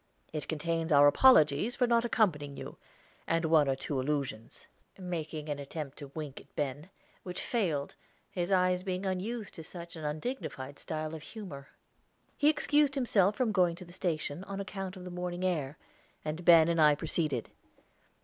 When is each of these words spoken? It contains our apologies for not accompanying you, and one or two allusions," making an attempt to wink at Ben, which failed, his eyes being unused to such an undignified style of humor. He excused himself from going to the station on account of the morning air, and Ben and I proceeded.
It 0.33 0.47
contains 0.47 0.91
our 0.91 1.05
apologies 1.05 1.75
for 1.75 1.85
not 1.85 2.03
accompanying 2.03 2.57
you, 2.57 2.77
and 3.27 3.45
one 3.45 3.67
or 3.69 3.75
two 3.75 3.99
allusions," 4.01 4.65
making 4.97 5.47
an 5.47 5.59
attempt 5.59 5.99
to 5.99 6.11
wink 6.15 6.41
at 6.41 6.55
Ben, 6.55 6.89
which 7.21 7.39
failed, 7.39 7.93
his 8.31 8.51
eyes 8.51 8.81
being 8.81 9.05
unused 9.05 9.53
to 9.53 9.63
such 9.63 9.95
an 9.95 10.03
undignified 10.03 10.79
style 10.79 11.13
of 11.13 11.21
humor. 11.21 11.67
He 12.35 12.49
excused 12.49 12.95
himself 12.95 13.35
from 13.35 13.51
going 13.51 13.75
to 13.75 13.85
the 13.85 13.93
station 13.93 14.43
on 14.45 14.59
account 14.59 14.97
of 14.97 15.03
the 15.03 15.11
morning 15.11 15.43
air, 15.43 15.77
and 16.25 16.43
Ben 16.43 16.67
and 16.67 16.81
I 16.81 16.95
proceeded. 16.95 17.51